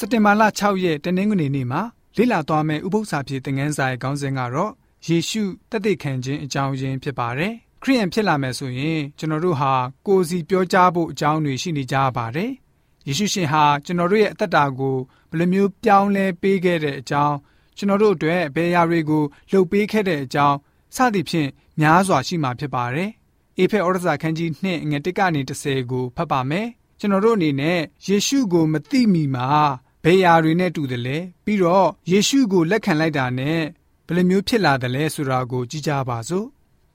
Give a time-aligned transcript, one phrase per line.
[0.00, 1.82] စက်တင်ဘာလ6ရက်တနင်္ဂနွေနေ့မှာ
[2.16, 4.72] လေ့လာသွားမယ့်ဥပုသ္စာပြေသင်ခန်းစာရဲ့ခေါင်းစဉ်ကတော့
[5.06, 9.72] ယေရှုတသက်ခံခြင်းအကြောင်းရင်းဖြစ်ပါတယ်။ခရိယန်ဖြစ်လာမယ်ဆိုရင်ကျွန်တော်တို့ဟာ
[10.06, 12.50] ကိုယ်စီပြောကြားဖို့အကြောင်းတွေရှိနေကြပါတယ်။
[13.06, 14.96] ယေရှုရှင်ဟာကျွန်တော်တို့ရဲ့အသက်တာကို
[15.30, 17.36] ဘယ်လိုမျိုးပြောင်းလဲပေးခဲ့တဲ့အကြောင်း
[17.76, 20.56] ကျွန်တော်တို့အတွက်ဘယ်ရာတွေကိုလှုပ်ပေးခဲ့တဲ့အကြောင်း
[20.96, 23.10] စသည်ဖြင့်များစွာရှိမှာဖြစ်ပါတယ်။
[23.58, 26.66] အေဖက်ဩရစာခန်းကြီး2ငွေ1ကနေ30ကိုဖတ်ပါမယ်။
[27.00, 29.48] ကျွန်တော်တို့အနေနဲ့ယေရှုကိုမသိမီမှာ
[30.04, 33.60] ဘယ်ရာတွေနဲ့တူတယ်လဲပြီးတော့ယေရှုကိုလက်ခံလိုက်တာနဲ့
[34.06, 36.46] ဘယ်လိုမျိုးဖြစ်လာတယ်လဲဆိုတာကိုကြည့်ကြပါစို့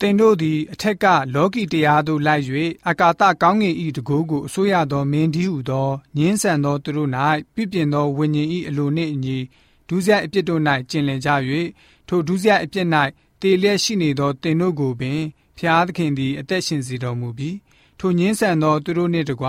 [0.00, 1.04] သင်တို့သည်အထက်က
[1.34, 2.44] လောကီတရားသို့လိုက်၍
[2.88, 7.10] အကာတကောင်းငင်ဤတကိုးကိုအစိုးရသောမင်းဒီဟုသောညင်းဆန်သောသူတို့၌
[7.54, 9.38] ပြည့်ပြည့်သောဝိညာဉ်ဤအလိုနှင့်အညီ
[9.88, 11.30] ဒုစရိုက်အပြစ်တို့၌ကျင်လည်ကြ၍
[12.08, 12.88] ထိုဒုစရိုက်အပြစ်၌
[13.40, 15.20] တေလျက်ရှိနေသောသင်တို့ကိုပင်
[15.58, 17.56] ဖျားသခင်သည်အသက်ရှင်စေတော်မူပြီး
[18.00, 19.46] ထိုညင်းဆန်သောသူတို့နှင့်တကွ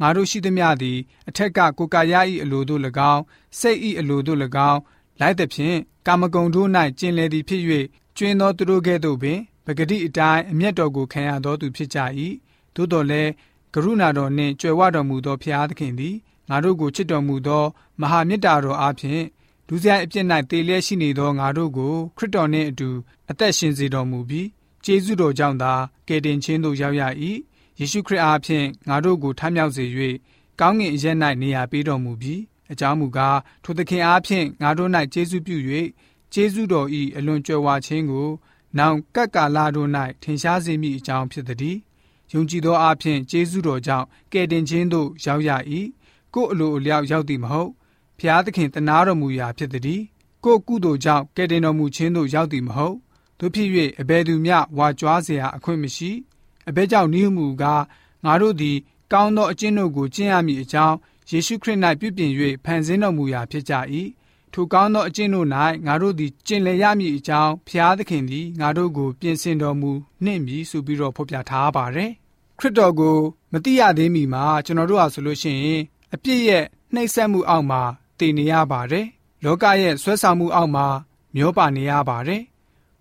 [0.00, 0.98] ငါတို့ရှိသမျှသည်
[1.28, 2.80] အထက်ကကိုကာယ၏အလိုတို့၎
[3.12, 3.22] င်း
[3.58, 4.38] စိတ်၏အလိုတို့၎
[4.70, 4.80] င်း
[5.20, 5.76] လိုက်သဖြင့်
[6.06, 7.62] ကာမဂုဏ်တို့၌ကျင်လည်သည်ဖြစ်၍
[8.16, 11.98] ကျွင်းသောသူတို့ကဲ့သို့ပင်ပဂတိအတိုင်းအမျက်တော်ကိုခံရသောသူဖြစ်ကြ၏
[12.74, 13.30] သို့တော်လည်း
[13.74, 16.16] ကရုဏာတော်နှင့်ကြွယ်ဝတော်မူသောဖျားသခင်သည်
[16.48, 17.64] ငါတို့ကိုချစ်တော်မူသော
[18.00, 19.22] မဟာမေတ္တာတော်အားဖြင့်
[19.68, 22.90] ဒုစရိုက်အပြစ်၌တည်လျက်ရှိနေသောငါတို့ကိုခရစ်တော်နှင့်အတူ
[23.30, 24.48] အသက်ရှင်စေတော်မူပြီး
[24.84, 25.72] ကျေးဇူးတော်ကြောင့်သာ
[26.08, 27.02] ကယ်တင်ခြင်းသို့ရောက်ရ၏
[27.79, 29.85] ယေရှုခရစ်အားဖြင့်ငါတို့ကိုထမ်းမြောက်စေ၍
[30.59, 35.57] ကောင်းကင်အရက်၌နေရာပေးတော်မူပြီးအကြောင်းမူကားထိုသခင်အားဖြင့်ငါတို့၌ကျေးဇူးပြု၍
[36.33, 38.29] ကျေးဇူးတော်၏အလွန်ကြွယ်ဝခြင်းကို
[38.77, 39.89] နောင်ကပ်ကာလတို့၌
[40.23, 41.77] ထင်ရှားစေမိအကြောင်းဖြစ်သည်။
[42.31, 45.49] ယုံကြည်သောအဖြစ်ကျေးဇူးတော်ကြောင့်ကယ်တင်ခြင်းသို့ရောက်ရ၏။
[46.33, 47.71] ကိုယ်အလိုအလျောက်ရောက်သည်မဟုတ်။
[48.19, 50.01] ဖျားသခင်တနာတော်မူရာဖြစ်သည်။
[50.43, 52.95] ကိုယ်ကုသိုလ်ကြောင့်ကယ်တင်တော်မူခြင်းသို့ရောက်သည်မဟုတ်။
[53.39, 56.11] တို့ဖြစ်၍အဘယ်သူမျှဝါကြွားเสียအခွင့်မရှိ။
[56.68, 57.82] အဘဲကြောင့်နိဟုမူကား
[58.24, 58.76] ငါတို့သည်
[59.12, 60.96] ကောင်းသောအကျင့်တို့ကိုကျင့်ရမည်အကြောင်း
[61.30, 62.30] ယေရှုခရစ်၌ပြုပြင်၍
[62.64, 63.74] ဖန်ဆင်းတော်မူရာဖြစ်ကြ၏
[64.52, 65.46] ထိုကောင်းသောအကျင့်တို့၌
[65.86, 69.90] ငါတို့သည်ကျင့်လည်ရမည်အကြောင်းဖျားသခင်သည်ငါတို့ကိုပြင်ဆင်တော်မူ
[70.24, 72.10] နှင့်မည်ဆိုပြီးတော့ဖော်ပြထားပါတယ်
[72.58, 73.18] ခရစ်တော်ကို
[73.52, 75.82] မတိရသေးမီမှာကျွန်တော်တို့ဟာဆိုလို့ရှိရင်
[76.14, 76.64] အပြစ်ရဲ့
[76.94, 77.82] နှိပ်စက်မှုအောက်မှာ
[78.18, 79.06] တည်နေရပါတယ်
[79.44, 80.86] လောကရဲ့ဆွဲဆောင်မှုအောက်မှာ
[81.34, 82.42] မျောပါနေရပါတယ်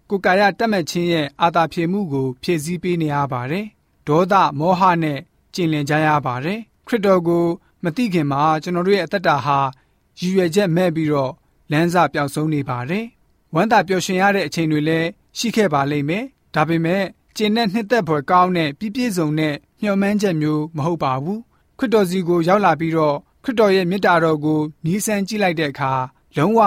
[0.09, 3.65] ကိုယ်ကာယတက်မဲ့ခြင်းရဲ့အာသာဖြေမှုကို ဖြည့်ဆည်းပေးနေရပါတယ်။
[4.07, 5.19] ဒေါသမောဟနဲ့
[5.53, 7.45] ကျင်လည်ကြရပါတယ်။ခရစ်တော်ကို
[7.83, 9.59] မသိခင်မှာကျွန်တော်တို့ရဲ့အသက်တာဟာ
[10.19, 11.33] ရည်ရွယ်ချက်မဲ့ပြီးတော့
[11.71, 13.05] လမ်းစာပျောက်ဆုံးနေပါတယ်။
[13.55, 16.23] ဝမ်းသာပျော်ရွှင်ရတဲ့အချိန်တွေလည်းရှိခဲ့ပါလိမ့်မယ်။
[16.55, 17.03] ဒါပေမဲ့
[17.37, 21.39] ကျင်တဲ့နှစ်သက်ဖွယ်ကောင်းတဲ့ပြည့်ပြည့်စုံတဲ့မျှော်မှန်းချက်မျိုးမဟုတ်ပါဘူး။
[21.79, 25.93] ခရစ်တော်စီကိုရောက်လာပြီးတော့ခရစ်တော်ရဲ့မေတ္တာတော်ကိုနီးစမ်းကြည့်လိုက်တဲ့အခါ
[26.37, 26.61] လုံးဝ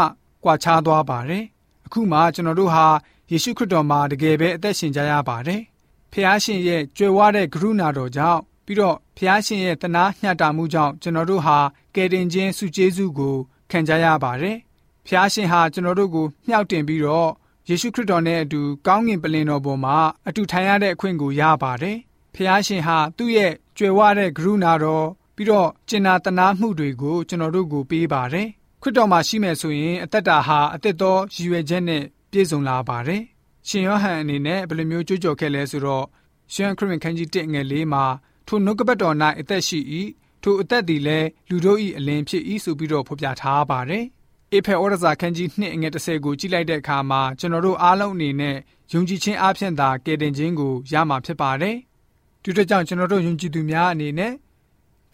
[0.44, 1.44] ကွာခြားသွားပါတယ်။
[1.86, 2.86] အခုမှကျွန်တော်တို့ဟာ
[3.32, 5.60] ယေရှုခရစ်တော်မှာတကယ်ပဲအသက်ရှင်ကြရပါတယ်။
[6.12, 11.58] ဖះရှင်ရဲ့ကြွယ်ဝတဲ့ကရုဏာတော်ကြောင့်ပြီးတော့ဖះရှင်ရဲ့တနာညှတာမှုကြောင့်ကျွန်တော်တို့ဟာ
[11.94, 13.36] ကယ်တင်ခြင်းစုကျေးဇူးကို
[13.70, 14.56] ခံကြရပါတယ်။
[15.06, 17.30] ဖះရှင်ဟာကျွန်တော်တို့ကိုမြှောက်တင်ပြီးတော့
[17.68, 19.96] ယေရှုခရစ်တော်နဲ့အတူကောင်းကင်ပလင်တော်ပေါ်မှာ
[20.28, 21.96] အတူထိုင်ရတဲ့အခွင့်ကိုရပါတယ်။
[22.34, 25.06] ဖះရှင်ဟာသူ့ရဲ့ကြွယ်ဝတဲ့ကရုဏာတော်
[25.36, 28.48] ပြီးတော့ကျင်နာတနာမှုတွေကိုကျွန်တော်တို့ကိုပေးပါတယ်။
[28.82, 33.22] ခရစ်တော်မှာရှိမယ်ဆိုရင်အသက်တာဟာအသက်တော်ရည်ရွယ်ချက်နဲ့ ပြည့်စုံလာပါတယ်။
[33.68, 36.06] ရှင်ယောဟန်အနေနဲ့ဘယ်လိုမျိုးကြွကြော်ခဲ့လဲဆိုတော့
[36.54, 38.04] ရှင်ခရစ်ခန်းကြီး1ငယ်၄မှာ
[38.46, 39.78] ထိုနှုတ်ကပတ်တော်၌အသက်ရှိ၏
[40.42, 44.04] ထိုအသက်သည်လည်းလူတို့၏အလင်းဖြစ်၏ဆိုပြီးတော့ဖော်ပြထားပါတယ်။
[44.52, 48.56] အေဖေဩရစာခန်းကြီး2ငယ်30ကိုကြည့်လိုက်တဲ့အခါမှာကျွန်တော်တို့အားလုံးအနေနဲ့
[48.92, 51.76] ယုံကြည်ခြင်းအပြင်သာကယ်တင်ခြင်းကိုရမှာဖြစ်ပါတယ်။
[52.42, 54.32] ဒီအတွက်ကြောင့်ကျွန်တော်တို့ယုံကြည်သူများအနေနဲ့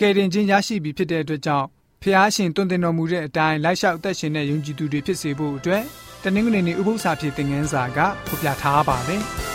[0.00, 1.66] ကယ်တင်ခြင်းရရှိပြီဖြစ်တဲ့အတွက်ကြောင့်
[2.02, 5.84] ဖျားရှင်တွင်တင်တော်မူတဲ့အတိုင်းလိုက်လျှောက်အသက်ရှင်တဲ့ယုံကြည်သူတွေဖြစ်စေဖို့အတွက်
[6.24, 9.22] တနင်္ဂနွေနေ့ဥပုသ္စာဖြစ်တဲ့ငန်းစာကဖော်ပြထားပါတယ်။